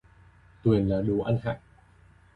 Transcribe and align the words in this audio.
Tuyền 0.63 0.89
là 0.89 1.01
đồ 1.01 1.19
ăn 1.19 1.39
hại 1.43 1.57